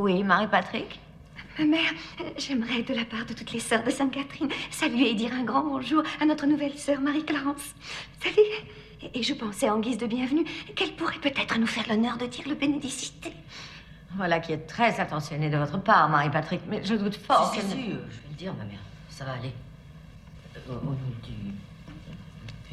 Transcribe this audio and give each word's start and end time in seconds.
Oui, 0.00 0.22
Marie-Patrick? 0.24 0.98
Ma 1.58 1.64
mère, 1.66 1.92
j'aimerais 2.38 2.82
de 2.82 2.94
la 2.94 3.04
part 3.04 3.26
de 3.26 3.34
toutes 3.34 3.52
les 3.52 3.60
sœurs 3.60 3.84
de 3.84 3.90
Sainte-Catherine 3.90 4.48
saluer 4.70 5.10
et 5.10 5.14
dire 5.14 5.30
un 5.34 5.44
grand 5.44 5.62
bonjour 5.62 6.02
à 6.18 6.24
notre 6.24 6.46
nouvelle 6.46 6.72
sœur 6.78 7.02
Marie-Clarence. 7.02 7.74
Salut 8.22 8.36
et, 9.02 9.18
et 9.18 9.22
je 9.22 9.34
pensais 9.34 9.68
en 9.68 9.78
guise 9.78 9.98
de 9.98 10.06
bienvenue 10.06 10.44
qu'elle 10.74 10.94
pourrait 10.94 11.18
peut-être 11.20 11.58
nous 11.58 11.66
faire 11.66 11.84
l'honneur 11.86 12.16
de 12.16 12.24
dire 12.24 12.48
le 12.48 12.54
bénédicité. 12.54 13.34
Voilà 14.16 14.40
qui 14.40 14.52
est 14.52 14.66
très 14.66 14.98
attentionné 15.00 15.50
de 15.50 15.58
votre 15.58 15.78
part, 15.82 16.08
Marie-Patrick, 16.08 16.62
mais 16.66 16.82
je 16.82 16.94
doute 16.94 17.16
fort. 17.16 17.52
Si, 17.52 17.60
si, 17.60 17.66
qu'elle 17.66 17.78
si, 17.78 17.88
ne- 17.88 17.94
euh, 17.96 17.98
je 18.10 18.16
vais 18.22 18.28
le 18.30 18.34
dire, 18.36 18.54
ma 18.54 18.64
mère. 18.64 18.80
Ça 19.10 19.26
va 19.26 19.32
aller. 19.32 19.52
Euh, 20.56 20.72
Au 20.80 20.84
nom 20.86 20.96
du... 21.22 21.52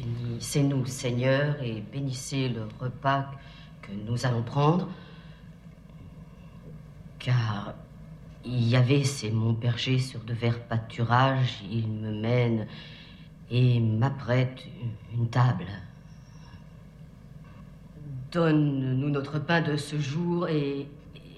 Bénissez-nous, 0.02 0.86
Seigneur, 0.86 1.62
et 1.62 1.82
bénissez 1.92 2.48
le 2.48 2.66
repas 2.80 3.26
que 3.82 3.90
nous 4.06 4.24
allons 4.24 4.42
prendre. 4.42 4.88
Car 7.28 7.74
Yahvé, 8.42 9.04
c'est 9.04 9.30
mon 9.30 9.52
berger 9.52 9.98
sur 9.98 10.20
de 10.20 10.32
verts 10.32 10.62
pâturages. 10.66 11.62
Il 11.70 11.86
me 11.86 12.10
mène 12.10 12.66
et 13.50 13.80
m'apprête 13.80 14.64
une 15.12 15.28
table. 15.28 15.66
Donne-nous 18.32 19.10
notre 19.10 19.38
pain 19.40 19.60
de 19.60 19.76
ce 19.76 20.00
jour 20.00 20.48
et, 20.48 20.88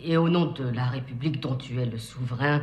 et 0.04 0.16
au 0.16 0.28
nom 0.28 0.52
de 0.52 0.62
la 0.62 0.86
République 0.86 1.40
dont 1.40 1.56
tu 1.56 1.80
es 1.80 1.86
le 1.86 1.98
souverain 1.98 2.62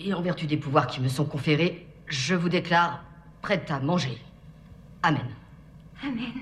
et 0.00 0.12
en 0.12 0.20
vertu 0.20 0.48
des 0.48 0.56
pouvoirs 0.56 0.88
qui 0.88 1.00
me 1.00 1.08
sont 1.08 1.26
conférés, 1.26 1.86
je 2.08 2.34
vous 2.34 2.48
déclare 2.48 3.04
prête 3.40 3.70
à 3.70 3.78
manger. 3.78 4.18
Amen. 5.04 5.28
Amen. 6.02 6.32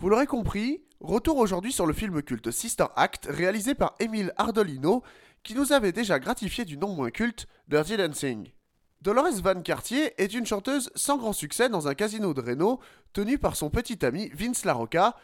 Vous 0.00 0.08
l'aurez 0.08 0.26
compris, 0.26 0.80
retour 1.00 1.38
aujourd'hui 1.38 1.72
sur 1.72 1.86
le 1.86 1.92
film 1.92 2.22
culte 2.22 2.52
Sister 2.52 2.86
Act 2.94 3.26
réalisé 3.28 3.74
par 3.74 3.94
Émile 3.98 4.32
Ardolino 4.36 5.02
qui 5.42 5.54
nous 5.54 5.72
avait 5.72 5.92
déjà 5.92 6.20
gratifié 6.20 6.64
du 6.64 6.76
nom 6.76 6.94
moins 6.94 7.10
culte 7.10 7.46
Dirty 7.68 7.96
Dancing. 7.96 8.52
Dolores 9.00 9.40
Van 9.42 9.62
Cartier 9.62 10.12
est 10.20 10.34
une 10.34 10.44
chanteuse 10.44 10.90
sans 10.96 11.18
grand 11.18 11.32
succès 11.32 11.68
dans 11.68 11.86
un 11.86 11.94
casino 11.94 12.34
de 12.34 12.40
Reno 12.40 12.80
tenu 13.12 13.38
par 13.38 13.54
son 13.54 13.70
petit 13.70 14.04
ami 14.04 14.28
Vince 14.34 14.64
LaRocca 14.64 15.14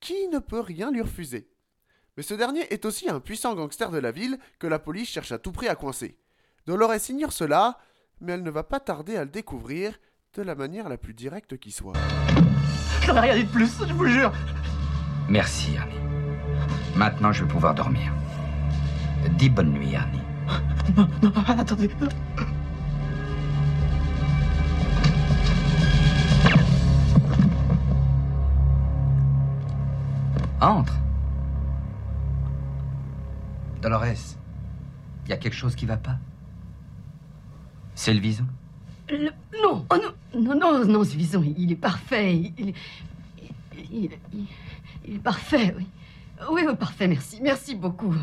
qui 0.00 0.28
ne 0.28 0.38
peut 0.38 0.60
rien 0.60 0.90
lui 0.90 1.00
refuser. 1.00 1.48
Mais 2.18 2.22
ce 2.22 2.34
dernier 2.34 2.70
est 2.72 2.84
aussi 2.84 3.08
un 3.08 3.20
puissant 3.20 3.54
gangster 3.54 3.90
de 3.90 3.98
la 3.98 4.10
ville 4.10 4.38
que 4.58 4.66
la 4.66 4.78
police 4.78 5.08
cherche 5.08 5.32
à 5.32 5.38
tout 5.38 5.52
prix 5.52 5.68
à 5.68 5.74
coincer. 5.74 6.18
Dolores 6.66 7.08
ignore 7.08 7.32
cela, 7.32 7.78
mais 8.20 8.32
elle 8.32 8.42
ne 8.42 8.50
va 8.50 8.62
pas 8.62 8.78
tarder 8.78 9.16
à 9.16 9.24
le 9.24 9.30
découvrir 9.30 9.98
de 10.34 10.42
la 10.42 10.54
manière 10.54 10.90
la 10.90 10.98
plus 10.98 11.14
directe 11.14 11.56
qui 11.56 11.70
soit. 11.70 11.94
J'en 13.06 13.16
ai 13.16 13.20
rien 13.20 13.36
dit 13.36 13.44
de 13.44 13.50
plus, 13.50 13.72
je 13.88 13.94
vous 13.94 14.06
jure. 14.06 14.32
Merci, 15.30 15.78
Arnie. 15.78 15.94
Maintenant, 16.94 17.32
je 17.32 17.44
vais 17.44 17.50
pouvoir 17.50 17.74
dormir. 17.74 18.12
Dis 19.38 19.48
bonne 19.48 19.72
nuit, 19.72 19.96
Arnie. 19.96 20.20
Non, 20.94 21.08
non, 21.22 21.32
attendez. 21.48 21.88
Entre. 30.64 30.94
Dolores, 33.82 34.36
il 35.26 35.30
y 35.30 35.32
a 35.32 35.36
quelque 35.36 35.54
chose 35.54 35.74
qui 35.76 35.84
va 35.84 35.98
pas 35.98 36.16
C'est 37.94 38.14
le 38.14 38.20
vison 38.20 38.46
Le- 39.10 39.30
Non, 39.62 39.84
oh 39.90 39.96
non, 40.34 40.40
non, 40.40 40.54
non, 40.58 40.84
non, 40.86 41.04
ce 41.04 41.14
vison, 41.16 41.42
il 41.56 41.70
est 41.70 41.76
parfait. 41.76 42.34
Il, 42.34 42.54
il, 42.58 42.74
il- 43.92 44.10
il- 44.32 44.46
il 45.06 45.14
est 45.16 45.22
parfait, 45.22 45.74
oui. 45.76 45.86
Oui, 46.50 46.62
oui, 46.66 46.74
parfait, 46.76 47.06
merci. 47.08 47.40
Merci 47.42 47.74
beaucoup. 47.74 48.14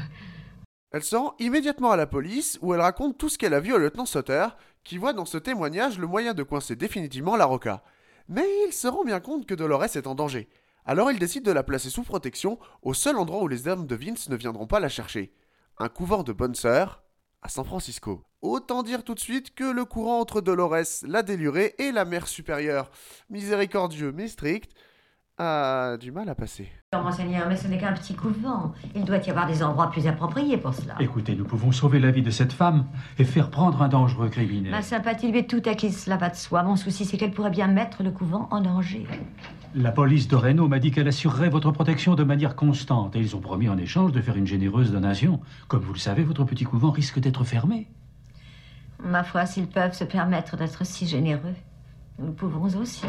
Elle 0.91 1.03
se 1.03 1.15
rend 1.15 1.35
immédiatement 1.39 1.91
à 1.91 1.95
la 1.95 2.07
police 2.07 2.57
où 2.63 2.73
elle 2.73 2.81
raconte 2.81 3.17
tout 3.19 3.29
ce 3.29 3.37
qu'elle 3.37 3.53
a 3.53 3.59
vu 3.59 3.71
au 3.73 3.77
lieutenant 3.77 4.05
Sutter, 4.07 4.47
qui 4.83 4.97
voit 4.97 5.13
dans 5.13 5.25
ce 5.25 5.37
témoignage 5.37 5.99
le 5.99 6.07
moyen 6.07 6.33
de 6.33 6.41
coincer 6.43 6.75
définitivement 6.75 7.35
la 7.37 7.45
Roca. 7.45 7.83
Mais 8.27 8.45
il 8.67 8.73
se 8.73 8.87
rend 8.87 9.03
bien 9.05 9.19
compte 9.19 9.45
que 9.45 9.53
Dolores 9.53 9.95
est 9.95 10.07
en 10.07 10.15
danger. 10.15 10.49
Alors 10.85 11.11
il 11.11 11.19
décide 11.19 11.45
de 11.45 11.51
la 11.51 11.63
placer 11.63 11.89
sous 11.89 12.03
protection 12.03 12.57
au 12.81 12.93
seul 12.93 13.17
endroit 13.17 13.43
où 13.43 13.47
les 13.47 13.67
hommes 13.67 13.87
de 13.87 13.95
Vince 13.95 14.29
ne 14.29 14.35
viendront 14.35 14.67
pas 14.67 14.79
la 14.79 14.89
chercher. 14.89 15.33
Un 15.77 15.89
couvent 15.89 16.23
de 16.23 16.33
bonnes 16.33 16.55
sœurs 16.55 17.03
à 17.41 17.49
San 17.49 17.65
Francisco. 17.65 18.23
Autant 18.41 18.83
dire 18.83 19.03
tout 19.03 19.13
de 19.13 19.19
suite 19.19 19.53
que 19.53 19.63
le 19.63 19.85
courant 19.85 20.19
entre 20.19 20.41
Dolores, 20.41 21.03
la 21.07 21.23
délurée, 21.23 21.75
et 21.77 21.91
la 21.91 22.05
mère 22.05 22.27
supérieure, 22.27 22.89
miséricordieux 23.29 24.11
mais 24.11 24.27
strict, 24.27 24.71
a 25.37 25.97
du 25.97 26.11
mal 26.11 26.29
à 26.29 26.35
passer. 26.35 26.69
Non, 26.93 27.01
monseigneur, 27.01 27.47
mais 27.47 27.55
ce 27.55 27.67
n'est 27.67 27.79
qu'un 27.79 27.93
petit 27.93 28.13
couvent. 28.13 28.73
Il 28.95 29.05
doit 29.05 29.17
y 29.17 29.29
avoir 29.29 29.47
des 29.47 29.63
endroits 29.63 29.89
plus 29.89 30.05
appropriés 30.05 30.57
pour 30.57 30.73
cela. 30.73 30.95
Écoutez, 30.99 31.35
nous 31.35 31.45
pouvons 31.45 31.71
sauver 31.71 31.99
la 31.99 32.11
vie 32.11 32.21
de 32.21 32.31
cette 32.31 32.53
femme 32.53 32.87
et 33.17 33.23
faire 33.23 33.49
prendre 33.49 33.81
un 33.81 33.87
dangereux 33.87 34.29
criminel. 34.29 34.71
Ma 34.71 34.81
sympathie 34.81 35.31
lui 35.31 35.39
est 35.39 35.49
tout 35.49 35.61
acquise, 35.67 36.03
cela 36.03 36.17
va 36.17 36.29
de 36.29 36.35
soi. 36.35 36.63
Mon 36.63 36.75
souci, 36.75 37.05
c'est 37.05 37.17
qu'elle 37.17 37.31
pourrait 37.31 37.49
bien 37.49 37.67
mettre 37.67 38.03
le 38.03 38.11
couvent 38.11 38.47
en 38.51 38.61
danger. 38.61 39.07
La 39.73 39.93
police 39.93 40.27
de 40.27 40.35
Reno 40.35 40.67
m'a 40.67 40.79
dit 40.79 40.91
qu'elle 40.91 41.07
assurerait 41.07 41.47
votre 41.47 41.71
protection 41.71 42.15
de 42.15 42.25
manière 42.25 42.57
constante 42.57 43.15
et 43.15 43.19
ils 43.19 43.37
ont 43.37 43.39
promis 43.39 43.69
en 43.69 43.77
échange 43.77 44.11
de 44.11 44.19
faire 44.19 44.35
une 44.35 44.45
généreuse 44.45 44.91
donation. 44.91 45.39
Comme 45.69 45.81
vous 45.81 45.93
le 45.93 45.99
savez, 45.99 46.23
votre 46.23 46.43
petit 46.43 46.65
couvent 46.65 46.91
risque 46.91 47.19
d'être 47.19 47.45
fermé. 47.45 47.87
Ma 49.01 49.23
foi, 49.23 49.45
s'ils 49.45 49.67
peuvent 49.67 49.93
se 49.93 50.03
permettre 50.03 50.57
d'être 50.57 50.85
si 50.85 51.07
généreux, 51.07 51.55
nous 52.19 52.27
le 52.27 52.33
pouvons 52.33 52.65
aussi. 52.77 53.05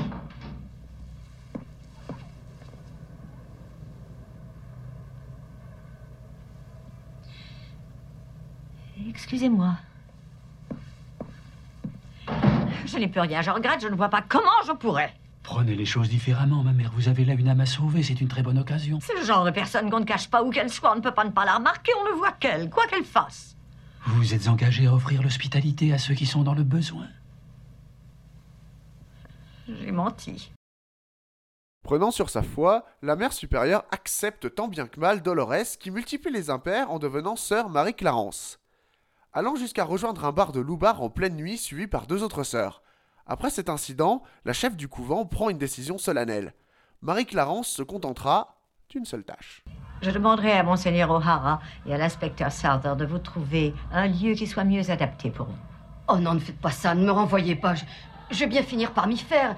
Excusez-moi. 9.08 9.74
Je 12.86 12.98
n'ai 12.98 13.08
plus 13.08 13.20
rien, 13.20 13.42
je 13.42 13.50
regrette, 13.50 13.82
je 13.82 13.88
ne 13.88 13.96
vois 13.96 14.10
pas 14.10 14.22
comment 14.22 14.48
je 14.64 14.72
pourrais. 14.72 15.12
Prenez 15.52 15.74
les 15.74 15.84
choses 15.84 16.08
différemment, 16.08 16.62
ma 16.62 16.72
mère. 16.72 16.90
Vous 16.94 17.08
avez 17.08 17.26
là 17.26 17.34
une 17.34 17.46
âme 17.46 17.60
à 17.60 17.66
sauver, 17.66 18.02
c'est 18.02 18.22
une 18.22 18.28
très 18.28 18.42
bonne 18.42 18.56
occasion. 18.56 19.00
C'est 19.02 19.18
le 19.18 19.22
genre 19.22 19.44
de 19.44 19.50
personne 19.50 19.90
qu'on 19.90 20.00
ne 20.00 20.06
cache 20.06 20.30
pas 20.30 20.42
où 20.42 20.48
qu'elle 20.48 20.70
soit, 20.70 20.92
on 20.92 20.96
ne 20.96 21.02
peut 21.02 21.12
pas 21.12 21.26
ne 21.26 21.30
pas 21.30 21.44
la 21.44 21.56
remarquer, 21.56 21.92
on 22.00 22.10
ne 22.10 22.16
voit 22.16 22.32
qu'elle, 22.32 22.70
quoi 22.70 22.86
qu'elle 22.86 23.04
fasse. 23.04 23.54
Vous 24.06 24.16
vous 24.16 24.32
êtes 24.32 24.48
engagé 24.48 24.86
à 24.86 24.94
offrir 24.94 25.22
l'hospitalité 25.22 25.92
à 25.92 25.98
ceux 25.98 26.14
qui 26.14 26.24
sont 26.24 26.42
dans 26.42 26.54
le 26.54 26.62
besoin. 26.62 27.06
J'ai 29.68 29.92
menti. 29.92 30.50
Prenant 31.84 32.12
sur 32.12 32.30
sa 32.30 32.42
foi, 32.42 32.86
la 33.02 33.14
mère 33.14 33.34
supérieure 33.34 33.84
accepte 33.90 34.54
tant 34.54 34.68
bien 34.68 34.86
que 34.86 34.98
mal 34.98 35.20
Dolores 35.20 35.76
qui 35.78 35.90
multiplie 35.90 36.32
les 36.32 36.48
impairs 36.48 36.90
en 36.90 36.98
devenant 36.98 37.36
sœur 37.36 37.68
Marie-Clarence. 37.68 38.58
Allant 39.34 39.56
jusqu'à 39.56 39.84
rejoindre 39.84 40.24
un 40.24 40.32
bar 40.32 40.52
de 40.52 40.60
loubar 40.60 41.02
en 41.02 41.10
pleine 41.10 41.36
nuit 41.36 41.58
suivi 41.58 41.86
par 41.86 42.06
deux 42.06 42.22
autres 42.22 42.42
sœurs. 42.42 42.82
Après 43.26 43.50
cet 43.50 43.68
incident, 43.68 44.22
la 44.44 44.52
chef 44.52 44.76
du 44.76 44.88
couvent 44.88 45.24
prend 45.24 45.48
une 45.48 45.58
décision 45.58 45.98
solennelle. 45.98 46.54
Marie-Clarence 47.02 47.68
se 47.68 47.82
contentera 47.82 48.56
d'une 48.88 49.04
seule 49.04 49.24
tâche. 49.24 49.62
Je 50.02 50.10
demanderai 50.10 50.52
à 50.52 50.62
Monseigneur 50.62 51.10
O'Hara 51.10 51.60
et 51.86 51.94
à 51.94 51.98
l'inspecteur 51.98 52.50
Souther 52.50 52.94
de 52.96 53.04
vous 53.04 53.18
trouver 53.18 53.74
un 53.92 54.08
lieu 54.08 54.34
qui 54.34 54.46
soit 54.46 54.64
mieux 54.64 54.90
adapté 54.90 55.30
pour 55.30 55.46
vous. 55.46 55.58
Oh 56.08 56.16
non, 56.16 56.34
ne 56.34 56.40
faites 56.40 56.60
pas 56.60 56.72
ça, 56.72 56.94
ne 56.94 57.04
me 57.04 57.12
renvoyez 57.12 57.54
pas. 57.54 57.74
Je, 57.74 57.84
je 58.30 58.40
vais 58.40 58.48
bien 58.48 58.62
finir 58.62 58.92
par 58.92 59.06
m'y 59.06 59.16
faire. 59.16 59.56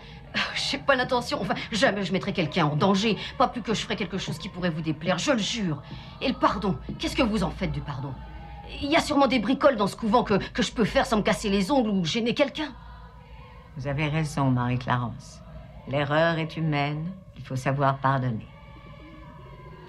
J'ai 0.55 0.79
pas 0.79 0.97
l'intention, 0.97 1.41
enfin, 1.41 1.55
jamais 1.73 2.05
je 2.05 2.13
mettrai 2.13 2.33
quelqu'un 2.33 2.67
en 2.67 2.77
danger. 2.77 3.17
Pas 3.39 3.49
plus 3.49 3.63
que 3.63 3.73
je 3.73 3.81
ferai 3.81 3.97
quelque 3.97 4.19
chose 4.19 4.39
qui 4.39 4.49
pourrait 4.49 4.71
vous 4.71 4.83
déplaire, 4.83 5.19
je 5.19 5.33
le 5.33 5.39
jure. 5.39 5.83
Et 6.21 6.29
le 6.29 6.35
pardon, 6.35 6.77
qu'est-ce 6.99 7.17
que 7.17 7.23
vous 7.23 7.43
en 7.43 7.51
faites 7.51 7.73
du 7.73 7.81
pardon? 7.81 8.13
Il 8.83 8.91
y 8.91 8.97
a 8.97 9.01
sûrement 9.01 9.27
des 9.27 9.39
bricoles 9.39 9.77
dans 9.77 9.87
ce 9.87 9.97
couvent 9.97 10.25
que, 10.25 10.35
que 10.53 10.63
je 10.63 10.73
peux 10.73 10.85
faire 10.85 11.07
sans 11.07 11.19
me 11.19 11.23
casser 11.23 11.49
les 11.49 11.71
ongles 11.71 11.91
ou 11.91 12.05
gêner 12.05 12.35
quelqu'un. 12.35 12.75
Vous 13.77 13.87
avez 13.87 14.09
raison, 14.09 14.51
Marie-Clarence. 14.51 15.41
L'erreur 15.89 16.39
est 16.39 16.57
humaine, 16.57 17.11
il 17.37 17.43
faut 17.43 17.57
savoir 17.57 17.99
pardonner. 17.99 18.47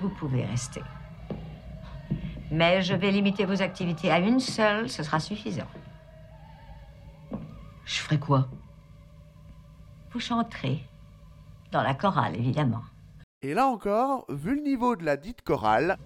Vous 0.01 0.09
pouvez 0.09 0.43
rester. 0.43 0.81
Mais 2.51 2.81
je 2.81 2.93
vais 2.93 3.11
limiter 3.11 3.45
vos 3.45 3.61
activités 3.61 4.11
à 4.11 4.19
une 4.19 4.39
seule, 4.39 4.89
ce 4.89 5.03
sera 5.03 5.19
suffisant. 5.19 5.67
Je 7.85 7.95
ferai 7.95 8.19
quoi? 8.19 8.47
Vous 10.11 10.19
chanterez. 10.19 10.83
Dans 11.71 11.83
la 11.83 11.93
chorale, 11.93 12.35
évidemment. 12.35 12.83
Et 13.41 13.53
là 13.53 13.67
encore, 13.67 14.25
vu 14.29 14.55
le 14.55 14.61
niveau 14.61 14.95
de 14.95 15.03
la 15.03 15.17
dite 15.17 15.43
chorale, 15.43 15.97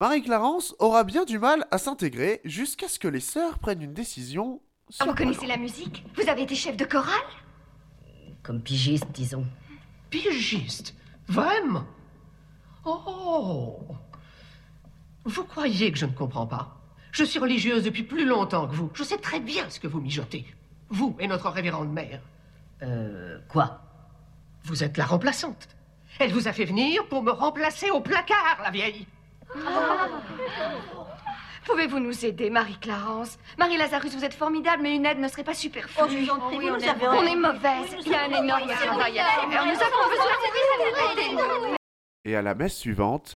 Marie-Clarence 0.00 0.76
aura 0.78 1.02
bien 1.02 1.24
du 1.24 1.40
mal 1.40 1.66
à 1.72 1.78
s'intégrer 1.78 2.40
jusqu'à 2.44 2.86
ce 2.86 3.00
que 3.00 3.08
les 3.08 3.18
sœurs 3.20 3.58
prennent 3.58 3.82
une 3.82 3.94
décision. 3.94 4.60
Ah, 5.00 5.06
vous 5.06 5.14
connaissez 5.14 5.46
la 5.46 5.56
musique? 5.56 6.04
Vous 6.14 6.28
avez 6.28 6.42
été 6.42 6.54
chef 6.54 6.76
de 6.76 6.84
chorale? 6.84 7.12
Comme 8.44 8.62
pigiste, 8.62 9.10
disons. 9.10 9.44
Pigiste? 10.08 10.94
Vraiment? 11.26 11.84
Oh 12.84 13.80
Vous 15.24 15.44
croyez 15.44 15.90
que 15.90 15.98
je 15.98 16.06
ne 16.06 16.12
comprends 16.12 16.46
pas? 16.46 16.76
Je 17.10 17.24
suis 17.24 17.40
religieuse 17.40 17.82
depuis 17.82 18.04
plus 18.04 18.24
longtemps 18.24 18.68
que 18.68 18.76
vous. 18.76 18.90
Je 18.94 19.02
sais 19.02 19.18
très 19.18 19.40
bien 19.40 19.68
ce 19.68 19.80
que 19.80 19.88
vous 19.88 20.00
mijotez. 20.00 20.46
Vous 20.90 21.16
et 21.18 21.26
notre 21.26 21.50
révérende 21.50 21.92
mère. 21.92 22.20
Euh. 22.82 23.40
Quoi? 23.48 23.80
Vous 24.62 24.84
êtes 24.84 24.96
la 24.96 25.06
remplaçante. 25.06 25.68
Elle 26.20 26.32
vous 26.32 26.46
a 26.46 26.52
fait 26.52 26.64
venir 26.64 27.06
pour 27.08 27.24
me 27.24 27.32
remplacer 27.32 27.90
au 27.90 28.00
placard, 28.00 28.60
la 28.62 28.70
vieille. 28.70 29.08
Pouvez-vous 31.66 31.98
nous 32.00 32.24
aider, 32.24 32.48
Marie-Clarence? 32.50 33.38
Marie-Lazarus, 33.58 34.14
vous 34.14 34.24
êtes 34.24 34.32
formidable, 34.34 34.82
mais 34.82 34.94
une 34.96 35.04
aide 35.04 35.18
ne 35.18 35.28
serait 35.28 35.44
pas 35.44 35.52
superflue. 35.54 36.00
Oh, 36.02 36.06
vous 36.06 36.30
on, 36.30 36.60
nous 36.60 36.76
est, 36.82 36.88
avez- 36.88 37.08
on 37.08 37.22
est 37.24 37.36
mauvaise. 37.36 37.94
Il 38.06 38.10
y 38.10 38.14
a 38.14 38.22
un 38.24 38.42
énorme 38.42 38.68
travail 38.68 39.18
à 39.18 39.24
faire. 39.24 39.66
Nous 39.66 39.72
avons 39.72 40.08
besoin 40.08 40.24
de 40.24 40.48
vous 40.94 41.12
aider. 41.12 41.76
Et 42.24 42.36
à 42.36 42.42
la 42.42 42.54
messe 42.54 42.76
suivante, 42.76 43.34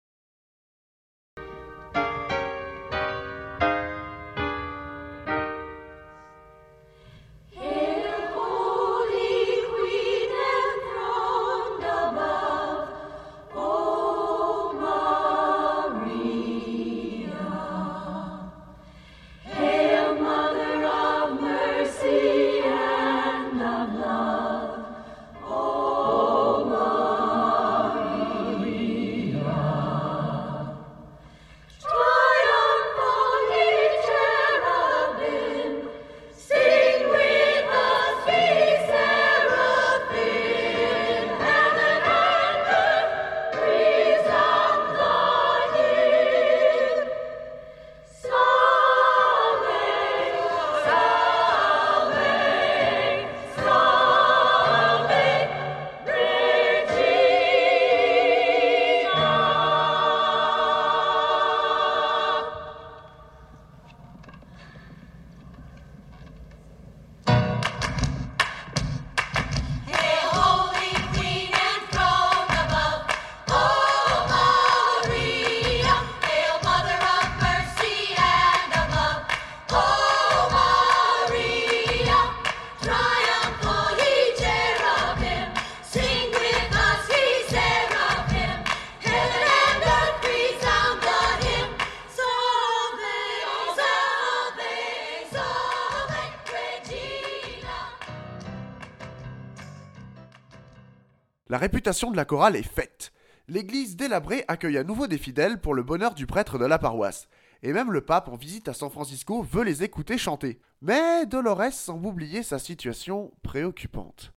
réputation 101.59 102.09
de 102.09 102.17
la 102.17 102.25
chorale 102.25 102.55
est 102.55 102.63
faite. 102.63 103.11
L'église 103.47 103.95
délabrée 103.95 104.45
accueille 104.47 104.77
à 104.77 104.83
nouveau 104.83 105.07
des 105.07 105.17
fidèles 105.17 105.59
pour 105.59 105.73
le 105.73 105.83
bonheur 105.83 106.13
du 106.13 106.25
prêtre 106.25 106.57
de 106.57 106.65
la 106.65 106.79
paroisse. 106.79 107.27
Et 107.61 107.73
même 107.73 107.91
le 107.91 108.01
pape 108.01 108.29
en 108.29 108.35
visite 108.35 108.69
à 108.69 108.73
San 108.73 108.89
Francisco 108.89 109.43
veut 109.43 109.63
les 109.63 109.83
écouter 109.83 110.17
chanter. 110.17 110.59
Mais 110.81 111.25
Dolores 111.25 111.73
semble 111.73 112.07
oublier 112.07 112.41
sa 112.41 112.57
situation 112.57 113.31
préoccupante. 113.43 114.33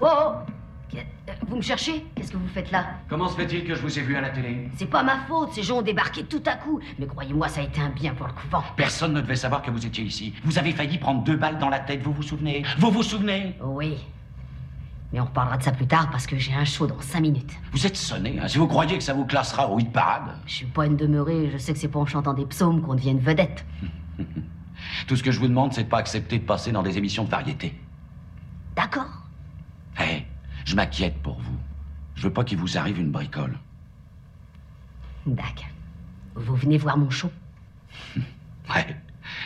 Oh, 0.00 0.06
oh 0.06 0.32
euh, 0.94 1.32
Vous 1.46 1.56
me 1.56 1.62
cherchez? 1.62 2.06
Qu'est-ce 2.14 2.32
que 2.32 2.36
vous 2.36 2.48
faites 2.48 2.70
là? 2.70 2.86
Comment 3.08 3.28
se 3.28 3.36
fait-il 3.36 3.64
que 3.66 3.74
je 3.74 3.82
vous 3.82 3.98
ai 3.98 4.02
vu 4.02 4.16
à 4.16 4.22
la 4.22 4.30
télé? 4.30 4.68
C'est 4.76 4.88
pas 4.88 5.02
ma 5.02 5.18
faute, 5.26 5.52
ces 5.52 5.62
gens 5.62 5.78
ont 5.78 5.82
débarqué 5.82 6.24
tout 6.24 6.42
à 6.46 6.54
coup. 6.54 6.80
Mais 6.98 7.06
croyez-moi, 7.06 7.48
ça 7.48 7.60
a 7.60 7.64
été 7.64 7.80
un 7.80 7.90
bien 7.90 8.14
pour 8.14 8.26
le 8.26 8.32
couvent. 8.32 8.62
Personne 8.76 9.12
ne 9.12 9.20
devait 9.20 9.36
savoir 9.36 9.60
que 9.60 9.70
vous 9.70 9.84
étiez 9.84 10.04
ici. 10.04 10.32
Vous 10.44 10.58
avez 10.58 10.72
failli 10.72 10.96
prendre 10.98 11.22
deux 11.22 11.36
balles 11.36 11.58
dans 11.58 11.68
la 11.68 11.80
tête, 11.80 12.00
vous 12.00 12.12
vous 12.12 12.22
souvenez? 12.22 12.64
Vous 12.78 12.90
vous 12.90 13.02
souvenez? 13.02 13.56
Oui. 13.62 13.98
Mais 15.14 15.20
on 15.20 15.26
reparlera 15.26 15.56
de 15.58 15.62
ça 15.62 15.70
plus 15.70 15.86
tard 15.86 16.10
parce 16.10 16.26
que 16.26 16.36
j'ai 16.36 16.52
un 16.54 16.64
show 16.64 16.88
dans 16.88 17.00
cinq 17.00 17.20
minutes. 17.20 17.52
Vous 17.70 17.86
êtes 17.86 17.96
sonné, 17.96 18.40
hein, 18.40 18.48
si 18.48 18.58
vous 18.58 18.66
croyez 18.66 18.98
que 18.98 19.04
ça 19.04 19.14
vous 19.14 19.24
classera 19.24 19.70
au 19.70 19.78
hit 19.78 19.92
parade. 19.92 20.34
Je 20.44 20.54
suis 20.54 20.66
pas 20.66 20.86
une 20.86 20.96
demeurée, 20.96 21.50
je 21.52 21.56
sais 21.56 21.72
que 21.72 21.78
c'est 21.78 21.86
pas 21.86 22.00
en 22.00 22.04
chantant 22.04 22.34
des 22.34 22.44
psaumes 22.44 22.82
qu'on 22.82 22.96
devient 22.96 23.12
une 23.12 23.20
vedette. 23.20 23.64
Tout 25.06 25.14
ce 25.14 25.22
que 25.22 25.30
je 25.30 25.38
vous 25.38 25.46
demande, 25.46 25.72
c'est 25.72 25.84
de 25.84 25.88
pas 25.88 25.98
accepter 25.98 26.40
de 26.40 26.44
passer 26.44 26.72
dans 26.72 26.82
des 26.82 26.98
émissions 26.98 27.22
de 27.22 27.28
variété. 27.30 27.80
D'accord 28.74 29.06
Hé, 30.00 30.26
je 30.64 30.74
m'inquiète 30.74 31.22
pour 31.22 31.38
vous. 31.38 31.58
Je 32.16 32.24
veux 32.24 32.32
pas 32.32 32.42
qu'il 32.42 32.58
vous 32.58 32.76
arrive 32.76 32.98
une 32.98 33.12
bricole. 33.12 33.56
D'accord. 35.26 35.68
Vous 36.34 36.56
venez 36.56 36.76
voir 36.76 36.98
mon 36.98 37.10
show 37.10 37.30
Ouais, 38.16 38.96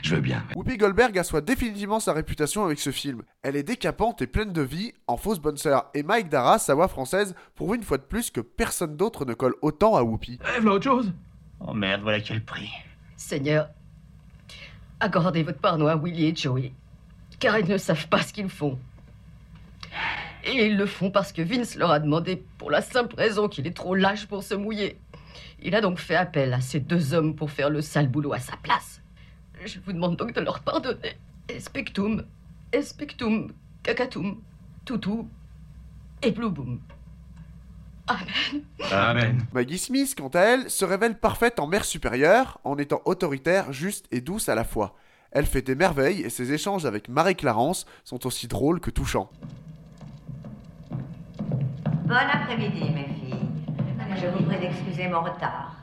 je 0.03 0.15
veux 0.15 0.21
bien. 0.21 0.45
Whoopi 0.55 0.77
Goldberg 0.77 1.19
assoit 1.19 1.41
définitivement 1.41 2.01
sa 2.01 2.13
réputation 2.13 2.65
avec 2.65 2.79
ce 2.79 2.91
film. 2.91 3.23
Elle 3.43 3.57
est 3.57 3.63
décapante 3.63 4.23
et 4.23 4.27
pleine 4.27 4.53
de 4.53 4.63
vie, 4.63 4.93
en 5.07 5.17
fausse 5.17 5.41
bonne 5.41 5.57
sœur, 5.57 5.91
et 5.95 6.03
Mike 6.03 6.29
Dara, 6.29 6.59
sa 6.59 6.75
voix 6.75 6.89
française, 6.89 7.35
prouve 7.55 7.77
une 7.77 7.83
fois 7.83 7.99
de 7.99 8.03
plus 8.03 8.31
que 8.31 8.41
personne 8.41 8.97
d'autre 8.97 9.25
ne 9.25 9.35
colle 9.35 9.55
autant 9.63 9.97
à 9.97 10.03
Whoopi. 10.03 10.39
Eh, 10.41 10.61
voilà 10.61 10.77
autre 10.77 10.85
chose? 10.85 11.13
Oh 11.61 11.75
merde, 11.75 12.03
voilà 12.03 12.21
quel 12.21 12.45
prix. 12.45 12.71
Seigneur, 13.17 13.69
accordez 15.01 15.43
votre 15.43 15.59
pardon 15.59 15.87
à 15.87 15.97
Willy 15.97 16.27
et 16.27 16.37
Joey, 16.37 16.73
car 17.39 17.59
ils 17.59 17.69
ne 17.69 17.79
savent 17.79 18.09
pas 18.09 18.23
ce 18.23 18.33
qu'ils 18.33 18.49
font. 18.49 18.79
Et 20.45 20.67
ils 20.67 20.77
le 20.77 20.87
font 20.87 21.11
parce 21.11 21.33
que 21.33 21.43
Vince 21.43 21.75
leur 21.75 21.91
a 21.91 21.99
demandé 21.99 22.45
pour 22.59 22.71
la 22.71 22.81
simple 22.81 23.17
raison 23.17 23.49
qu'il 23.49 23.67
est 23.67 23.77
trop 23.77 23.95
lâche 23.95 24.27
pour 24.27 24.43
se 24.43 24.55
mouiller. 24.55 24.99
Il 25.61 25.75
a 25.75 25.81
donc 25.81 25.99
fait 25.99 26.15
appel 26.15 26.55
à 26.55 26.61
ces 26.61 26.79
deux 26.79 27.13
hommes 27.13 27.35
pour 27.35 27.51
faire 27.51 27.71
le 27.71 27.81
sale 27.81 28.09
boulot 28.09 28.33
à 28.33 28.39
sa 28.39 28.57
place. 28.57 29.03
Je 29.65 29.79
vous 29.81 29.93
demande 29.93 30.17
donc 30.17 30.33
de 30.35 30.41
leur 30.41 30.61
pardonner. 30.61 31.17
Espectum, 31.49 32.25
espectum, 32.73 33.53
cacatum, 33.83 34.41
toutou 34.85 35.29
et 36.23 36.31
blouboum. 36.31 36.81
Amen. 38.07 38.65
Amen. 38.91 39.47
Maggie 39.53 39.79
Smith, 39.79 40.15
quant 40.17 40.29
à 40.29 40.41
elle, 40.41 40.71
se 40.71 40.85
révèle 40.85 41.19
parfaite 41.19 41.61
en 41.61 41.67
mère 41.67 41.85
supérieure, 41.85 42.59
en 42.65 42.79
étant 42.79 43.03
autoritaire, 43.05 43.73
juste 43.73 44.07
et 44.11 44.21
douce 44.21 44.49
à 44.49 44.55
la 44.55 44.65
fois. 44.65 44.95
Elle 45.31 45.45
fait 45.45 45.63
des 45.63 45.75
merveilles 45.75 46.23
et 46.23 46.31
ses 46.31 46.53
échanges 46.53 46.87
avec 46.87 47.09
Marie-Clarence 47.09 47.85
sont 48.05 48.27
aussi 48.27 48.49
drôles 48.49 48.81
que 48.81 48.91
touchants. 48.91 49.31
Bon 52.07 52.15
après-midi, 52.15 52.91
mes 52.95 53.05
filles. 53.05 53.49
Je 54.17 54.27
vous 54.27 54.43
prie 54.45 54.59
d'excuser 54.59 55.07
mon 55.07 55.21
retard. 55.21 55.78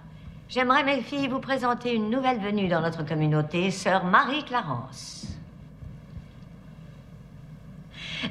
J'aimerais, 0.47 0.83
mes 0.83 1.01
filles, 1.01 1.27
vous 1.27 1.39
présenter 1.39 1.95
une 1.95 2.09
nouvelle 2.09 2.39
venue 2.39 2.67
dans 2.67 2.81
notre 2.81 3.03
communauté, 3.03 3.71
sœur 3.71 4.05
Marie-Clarence. 4.05 5.27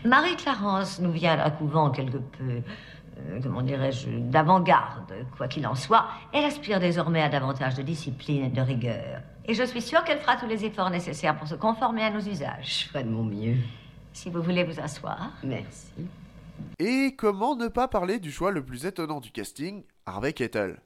Marie-Clarence 0.04 1.00
nous 1.00 1.10
vient 1.10 1.36
d'un 1.36 1.50
couvent 1.50 1.90
quelque 1.90 2.18
peu, 2.18 2.62
euh, 3.18 3.40
comment 3.42 3.62
dirais-je, 3.62 4.08
d'avant-garde, 4.10 5.12
quoi 5.36 5.48
qu'il 5.48 5.66
en 5.66 5.74
soit. 5.74 6.06
Elle 6.32 6.44
aspire 6.44 6.78
désormais 6.78 7.22
à 7.22 7.28
davantage 7.28 7.74
de 7.74 7.82
discipline 7.82 8.44
et 8.44 8.48
de 8.48 8.60
rigueur. 8.60 9.20
Et 9.44 9.54
je 9.54 9.64
suis 9.64 9.82
sûre 9.82 10.04
qu'elle 10.04 10.20
fera 10.20 10.36
tous 10.36 10.46
les 10.46 10.64
efforts 10.64 10.90
nécessaires 10.90 11.36
pour 11.36 11.48
se 11.48 11.56
conformer 11.56 12.04
à 12.04 12.10
nos 12.10 12.20
usages. 12.20 12.84
Je 12.84 12.88
ferai 12.88 13.04
de 13.04 13.10
mon 13.10 13.24
mieux. 13.24 13.56
Si 14.12 14.30
vous 14.30 14.40
voulez 14.40 14.62
vous 14.62 14.80
asseoir. 14.80 15.32
Merci. 15.42 16.06
Et 16.78 17.14
comment 17.16 17.56
ne 17.56 17.66
pas 17.66 17.88
parler 17.88 18.20
du 18.20 18.30
choix 18.30 18.52
le 18.52 18.64
plus 18.64 18.86
étonnant 18.86 19.20
du 19.20 19.32
casting, 19.32 19.82
Harvey 20.06 20.32
Kettle 20.32 20.78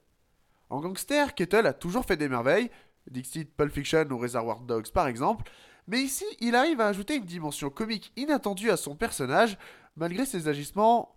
En 0.70 0.80
gangster, 0.80 1.34
Kettle 1.34 1.66
a 1.66 1.72
toujours 1.72 2.04
fait 2.04 2.16
des 2.16 2.28
merveilles, 2.28 2.70
Dixit, 3.10 3.50
Pulp 3.56 3.72
Fiction 3.72 4.06
ou 4.10 4.18
Reservoir 4.18 4.60
Dogs 4.60 4.90
par 4.92 5.06
exemple, 5.06 5.50
mais 5.86 6.00
ici 6.00 6.24
il 6.40 6.54
arrive 6.54 6.80
à 6.80 6.88
ajouter 6.88 7.16
une 7.16 7.24
dimension 7.24 7.70
comique 7.70 8.12
inattendue 8.16 8.70
à 8.70 8.76
son 8.76 8.94
personnage, 8.94 9.56
malgré 9.96 10.26
ses 10.26 10.48
agissements 10.48 11.16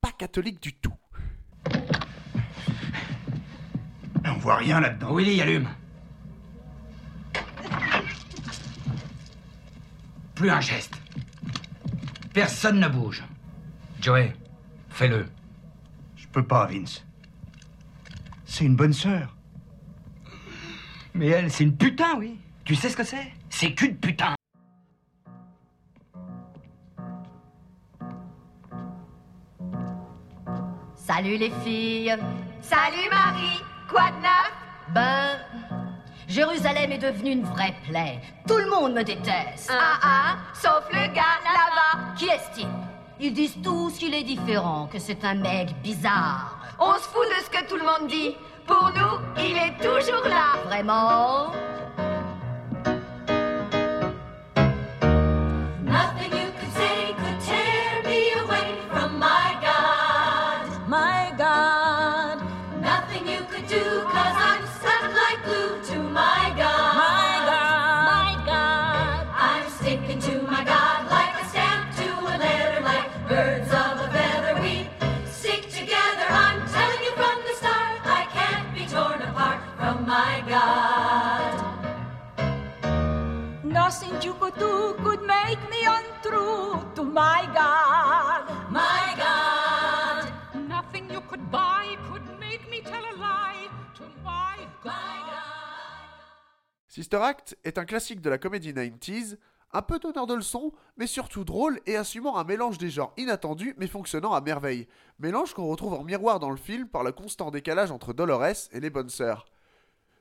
pas 0.00 0.12
catholiques 0.12 0.62
du 0.62 0.74
tout. 0.74 0.92
On 4.26 4.38
voit 4.38 4.56
rien 4.56 4.80
là-dedans. 4.80 5.14
Willy, 5.14 5.40
allume. 5.40 5.68
Plus 10.34 10.50
un 10.50 10.60
geste. 10.60 10.94
Personne 12.32 12.80
ne 12.80 12.88
bouge. 12.88 13.22
Joey, 14.00 14.34
fais-le. 14.90 15.26
Je 16.16 16.26
peux 16.28 16.44
pas, 16.44 16.66
Vince. 16.66 17.04
C'est 18.56 18.66
une 18.66 18.76
bonne 18.76 18.92
sœur. 18.92 19.34
Mais 21.12 21.26
elle, 21.26 21.50
c'est 21.50 21.64
une 21.64 21.76
putain, 21.76 22.14
oui. 22.16 22.38
Tu 22.64 22.76
sais 22.76 22.88
ce 22.88 22.96
que 22.96 23.02
c'est? 23.02 23.32
C'est 23.50 23.74
qu'une 23.74 23.96
putain. 23.96 24.36
Salut 30.94 31.36
les 31.36 31.50
filles. 31.64 32.16
Salut 32.60 33.10
Marie, 33.10 33.60
quoi 33.90 34.12
de 34.12 34.22
neuf? 34.22 34.52
Ben, 34.90 35.36
Jérusalem 36.28 36.92
est 36.92 36.98
devenue 36.98 37.32
une 37.32 37.42
vraie 37.42 37.74
plaie. 37.88 38.20
Tout 38.46 38.58
le 38.58 38.70
monde 38.70 38.94
me 38.94 39.02
déteste. 39.02 39.68
Ah 39.68 39.98
ah, 40.00 40.36
sauf 40.54 40.84
le 40.92 41.12
gars 41.12 41.40
là-bas. 41.42 42.14
Qui 42.16 42.26
est-il 42.26 42.68
Ils 43.18 43.32
disent 43.32 43.58
tous 43.64 43.98
qu'il 43.98 44.14
est 44.14 44.22
différent, 44.22 44.86
que 44.92 45.00
c'est 45.00 45.24
un 45.24 45.34
mec 45.34 45.74
bizarre. 45.82 46.63
On 46.78 46.94
se 46.94 47.08
fout 47.08 47.26
de 47.28 47.44
ce 47.44 47.50
que 47.50 47.68
tout 47.68 47.76
le 47.76 47.84
monde 47.84 48.08
dit. 48.08 48.36
Pour 48.66 48.90
nous, 48.94 49.42
il 49.42 49.56
est 49.56 49.76
toujours 49.82 50.26
là. 50.26 50.58
Vraiment? 50.66 51.52
Sister 97.14 97.26
Act 97.26 97.56
est 97.62 97.78
un 97.78 97.84
classique 97.84 98.20
de 98.20 98.28
la 98.28 98.38
comédie 98.38 98.72
90s, 98.72 99.36
un 99.72 99.82
peu 99.82 100.00
donneur 100.00 100.26
de 100.26 100.34
leçons, 100.34 100.72
mais 100.96 101.06
surtout 101.06 101.44
drôle 101.44 101.78
et 101.86 101.94
assumant 101.94 102.38
un 102.38 102.42
mélange 102.42 102.76
des 102.76 102.90
genres 102.90 103.14
inattendus 103.16 103.76
mais 103.78 103.86
fonctionnant 103.86 104.32
à 104.32 104.40
merveille. 104.40 104.88
Mélange 105.20 105.54
qu'on 105.54 105.68
retrouve 105.68 105.94
en 105.94 106.02
miroir 106.02 106.40
dans 106.40 106.50
le 106.50 106.56
film 106.56 106.88
par 106.88 107.04
le 107.04 107.12
constant 107.12 107.52
décalage 107.52 107.92
entre 107.92 108.14
Dolores 108.14 108.68
et 108.72 108.80
les 108.80 108.90
bonnes 108.90 109.10
sœurs. 109.10 109.46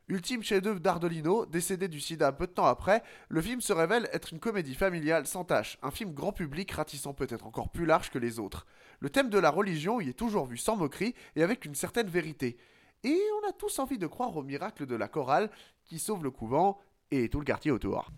Ultime 0.08 0.44
chef-d'œuvre 0.44 0.82
d'Ardolino, 0.82 1.48
décédé 1.48 1.88
du 1.88 2.00
sida 2.00 2.32
peu 2.32 2.46
de 2.46 2.52
temps 2.52 2.68
après, 2.68 3.02
le 3.28 3.42
film 3.42 3.60
se 3.60 3.74
révèle 3.74 4.08
être 4.14 4.32
une 4.32 4.40
comédie 4.40 4.76
familiale 4.76 5.26
sans 5.26 5.46
tâche, 5.46 5.80
un 5.82 5.90
film 5.90 6.14
grand 6.14 6.32
public 6.32 6.70
ratissant 6.74 7.16
peut-être 7.16 7.48
encore 7.48 7.70
plus 7.70 7.88
large 7.88 8.12
que 8.12 8.20
les 8.20 8.38
autres. 8.38 8.68
Le 9.00 9.10
thème 9.10 9.32
de 9.32 9.40
la 9.40 9.50
religion 9.50 10.00
y 10.00 10.10
est 10.10 10.14
toujours 10.14 10.46
vu 10.46 10.58
sans 10.58 10.76
moquerie 10.76 11.16
et 11.36 11.42
avec 11.42 11.66
une 11.66 11.74
certaine 11.74 12.08
vérité. 12.08 12.56
Et 13.04 13.20
on 13.42 13.50
a 13.50 13.52
tous 13.52 13.80
envie 13.80 13.98
de 13.98 14.08
croire 14.08 14.36
au 14.38 14.44
miracle 14.44 14.86
de 14.86 14.96
la 14.96 15.10
chorale 15.10 15.50
qui 15.84 16.00
sauve 16.00 16.24
le 16.24 16.32
couvent 16.32 16.80
et 17.12 17.28
tout 17.28 17.40
le 17.40 17.46
quartier 17.46 17.70
autour. 17.70 18.10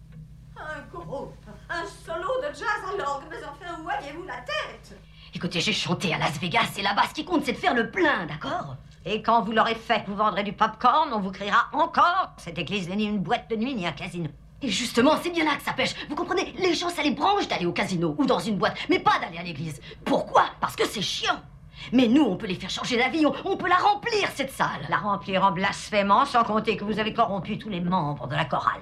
Un 0.55 0.81
groupe, 0.95 1.33
un 1.69 1.85
solo 1.85 2.29
de 2.41 2.53
jazz 2.53 2.93
à 2.93 2.95
l'orgue, 2.95 3.23
mais 3.29 3.37
enfin, 3.43 3.81
où 3.83 3.89
aviez-vous 3.89 4.23
la 4.23 4.37
tête? 4.37 4.97
Écoutez, 5.33 5.59
j'ai 5.59 5.73
chanté 5.73 6.13
à 6.13 6.19
Las 6.19 6.39
Vegas 6.39 6.75
et 6.77 6.83
là-bas, 6.83 7.03
ce 7.09 7.15
qui 7.15 7.25
compte, 7.25 7.43
c'est 7.43 7.53
de 7.53 7.57
faire 7.57 7.73
le 7.73 7.89
plein, 7.89 8.27
d'accord? 8.27 8.75
Et 9.05 9.21
quand 9.21 9.41
vous 9.41 9.51
l'aurez 9.51 9.75
fait, 9.75 10.03
vous 10.07 10.15
vendrez 10.15 10.43
du 10.43 10.53
popcorn, 10.53 11.11
on 11.11 11.19
vous 11.19 11.31
criera 11.31 11.67
encore 11.73 12.33
Cette 12.37 12.57
église 12.57 12.87
n'est 12.87 12.95
ni 12.95 13.05
une 13.05 13.19
boîte 13.19 13.49
de 13.49 13.55
nuit, 13.55 13.73
ni 13.73 13.87
un 13.87 13.91
casino. 13.91 14.29
Et 14.61 14.69
justement, 14.69 15.17
c'est 15.21 15.31
bien 15.31 15.45
là 15.45 15.55
que 15.55 15.63
ça 15.63 15.73
pêche. 15.73 15.95
Vous 16.09 16.15
comprenez 16.15 16.53
Les 16.59 16.73
gens, 16.75 16.89
ça 16.89 17.03
les 17.03 17.11
branche 17.11 17.47
d'aller 17.47 17.65
au 17.65 17.73
casino 17.73 18.15
ou 18.17 18.25
dans 18.25 18.39
une 18.39 18.57
boîte, 18.57 18.77
mais 18.89 18.99
pas 18.99 19.19
d'aller 19.19 19.39
à 19.39 19.43
l'église. 19.43 19.81
Pourquoi? 20.05 20.45
Parce 20.61 20.75
que 20.75 20.85
c'est 20.85 21.01
chiant. 21.01 21.41
Mais 21.91 22.07
nous, 22.07 22.23
on 22.23 22.35
peut 22.37 22.47
les 22.47 22.55
faire 22.55 22.69
changer 22.69 22.97
d'avis, 22.97 23.25
on, 23.25 23.33
on 23.45 23.57
peut 23.57 23.67
la 23.69 23.75
remplir, 23.77 24.27
cette 24.35 24.51
salle. 24.51 24.85
La 24.89 24.97
remplir 24.97 25.43
en 25.43 25.51
blasphémant, 25.51 26.25
sans 26.25 26.43
compter 26.43 26.77
que 26.77 26.83
vous 26.83 26.99
avez 26.99 27.13
corrompu 27.13 27.57
tous 27.57 27.69
les 27.69 27.81
membres 27.81 28.27
de 28.27 28.35
la 28.35 28.45
chorale. 28.45 28.81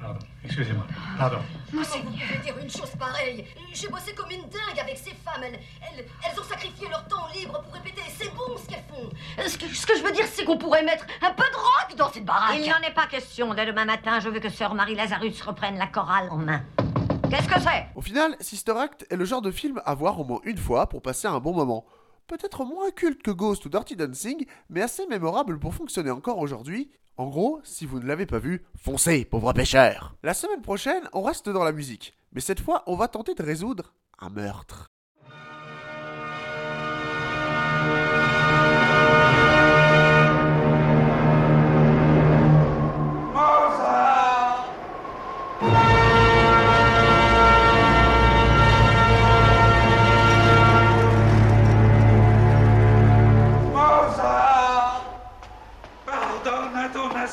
Pardon, 0.00 0.18
excusez-moi. 0.44 0.84
Pardon. 1.18 1.38
Monseigneur. 1.72 2.12
Vous 2.12 2.18
pouvez 2.26 2.38
dire 2.40 2.54
une 2.62 2.70
chose 2.70 2.90
pareille 2.98 3.46
J'ai 3.72 3.88
bossé 3.88 4.14
comme 4.14 4.30
une 4.30 4.42
dingue 4.42 4.78
avec 4.78 4.98
ces 4.98 5.14
femmes. 5.14 5.42
Elles, 5.42 5.58
elles, 5.80 6.04
elles 6.30 6.38
ont 6.38 6.44
sacrifié 6.44 6.88
leur 6.90 7.08
temps 7.08 7.26
libre 7.34 7.62
pour 7.62 7.72
répéter. 7.72 8.02
C'est 8.14 8.28
bon 8.34 8.54
ce 8.62 8.68
qu'elles 8.68 8.84
font. 8.90 9.08
Euh, 9.38 9.48
Ce 9.48 9.56
que, 9.56 9.66
ce 9.66 9.86
que 9.86 9.96
je 9.96 10.02
veux 10.02 10.12
dire, 10.12 10.26
c'est 10.30 10.44
qu'on 10.44 10.58
pourrait 10.58 10.82
mettre 10.84 11.06
un 11.22 11.30
peu 11.32 11.44
de 11.44 11.56
rock 11.56 11.96
dans 11.96 12.12
cette 12.12 12.26
baraque. 12.26 12.56
Il 12.60 12.68
n'en 12.68 12.86
est 12.86 12.92
pas 12.94 13.06
question. 13.06 13.54
Dès 13.54 13.64
demain 13.64 13.86
matin, 13.86 14.20
je 14.20 14.28
veux 14.28 14.40
que 14.40 14.50
sœur 14.50 14.74
Marie 14.74 14.94
Lazarus 14.94 15.40
reprenne 15.40 15.78
la 15.78 15.86
chorale 15.86 16.28
en 16.30 16.36
main. 16.36 16.60
Qu'est-ce 17.30 17.48
que 17.48 17.60
c'est? 17.60 17.86
Au 17.94 18.02
final, 18.02 18.36
Sister 18.40 18.72
Act 18.72 19.06
est 19.10 19.16
le 19.16 19.24
genre 19.24 19.40
de 19.40 19.50
film 19.50 19.80
à 19.84 19.94
voir 19.94 20.20
au 20.20 20.24
moins 20.24 20.40
une 20.44 20.58
fois 20.58 20.88
pour 20.88 21.00
passer 21.00 21.26
un 21.26 21.40
bon 21.40 21.54
moment. 21.54 21.86
Peut-être 22.26 22.64
moins 22.64 22.90
culte 22.90 23.22
que 23.22 23.30
Ghost 23.30 23.64
ou 23.64 23.68
Dirty 23.68 23.96
Dancing, 23.96 24.46
mais 24.68 24.82
assez 24.82 25.06
mémorable 25.06 25.58
pour 25.58 25.74
fonctionner 25.74 26.10
encore 26.10 26.38
aujourd'hui. 26.38 26.90
En 27.16 27.28
gros, 27.28 27.60
si 27.64 27.86
vous 27.86 28.00
ne 28.00 28.06
l'avez 28.06 28.26
pas 28.26 28.38
vu, 28.38 28.64
foncez, 28.76 29.24
pauvre 29.24 29.52
pêcheur 29.52 30.16
La 30.22 30.34
semaine 30.34 30.62
prochaine, 30.62 31.08
on 31.12 31.22
reste 31.22 31.48
dans 31.48 31.64
la 31.64 31.72
musique, 31.72 32.14
mais 32.32 32.40
cette 32.40 32.60
fois, 32.60 32.82
on 32.86 32.96
va 32.96 33.08
tenter 33.08 33.34
de 33.34 33.42
résoudre 33.42 33.94
un 34.18 34.30
meurtre. 34.30 34.88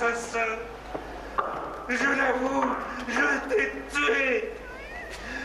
Assassin. 0.02 0.58
Je 1.88 1.96
l'avoue, 1.96 2.66
je 3.08 3.50
t'ai 3.50 3.72
tué. 3.92 4.54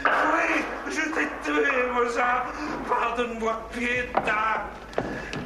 Oui, 0.04 0.64
je 0.88 1.00
t'ai 1.00 1.28
tué, 1.44 1.92
Mozart. 1.92 2.46
Pardonne-moi, 2.88 3.68
Pietà. 3.72 4.66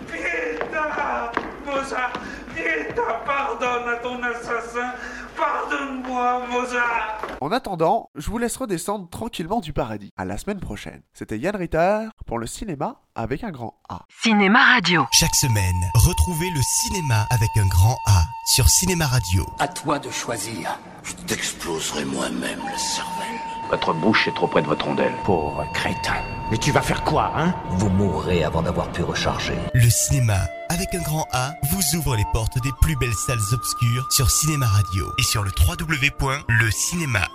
Pietà, 0.07 1.33
Mozart. 1.67 2.13
Pietà, 2.55 3.21
pardonne 3.25 3.89
à 3.89 3.97
ton 3.97 4.23
assassin. 4.23 4.93
Pardonne-moi, 5.41 6.47
Mozart. 6.51 7.19
En 7.41 7.51
attendant, 7.51 8.11
je 8.15 8.31
vous 8.31 8.37
laisse 8.37 8.57
redescendre 8.59 9.09
tranquillement 9.09 9.61
du 9.61 9.73
paradis. 9.73 10.13
À 10.19 10.27
la 10.27 10.37
semaine 10.37 10.61
prochaine. 10.61 11.01
C'était 11.15 11.39
Yann 11.39 11.57
Ritter 11.57 12.09
pour 12.27 12.39
le 12.39 12.47
cinéma 12.47 13.01
avec 13.15 13.43
un 13.43 13.51
grand 13.51 13.79
A. 13.89 14.01
Cinéma 14.23 14.63
Radio. 14.75 15.07
Chaque 15.13 15.35
semaine, 15.35 15.81
retrouvez 15.95 16.51
le 16.51 16.61
cinéma 16.61 17.27
avec 17.31 17.49
un 17.57 17.67
grand 17.67 17.97
A 18.07 18.25
sur 18.55 18.69
Cinéma 18.69 19.07
Radio. 19.07 19.47
À 19.59 19.69
toi 19.69 19.99
de 19.99 20.11
choisir. 20.11 20.79
Je 21.03 21.15
t'exploserai 21.15 22.05
moi-même 22.05 22.61
le 22.71 22.79
cervelle. 22.79 23.41
Votre 23.71 23.95
bouche 23.95 24.29
est 24.29 24.35
trop 24.35 24.47
près 24.47 24.61
de 24.61 24.67
votre 24.67 24.85
rondelle. 24.85 25.15
Pauvre 25.25 25.65
crétin. 25.73 26.23
Mais 26.51 26.59
tu 26.59 26.73
vas 26.73 26.83
faire 26.83 27.05
quoi, 27.05 27.33
hein? 27.37 27.55
Vous 27.71 27.89
mourrez 27.91 28.45
avant 28.45 28.63
d'avoir 28.63 28.91
pu 28.93 29.03
recharger. 29.03 29.55
Le 29.73 29.89
cinéma 29.89 30.39
avec 30.69 30.95
un 30.95 31.03
grand 31.03 31.27
A 31.33 31.55
vous 31.71 31.99
ouvre 31.99 32.17
les 32.17 32.25
portes 32.33 32.63
des 32.63 32.71
plus 32.81 32.97
belles 32.97 33.13
salles 33.13 33.39
obscures 33.53 34.07
sur 34.11 34.31
Cinéma 34.31 34.67
Radio 34.67 35.13
et 35.19 35.23
sur 35.23 35.43
le 35.43 35.51
www.lecinéma 35.51 37.29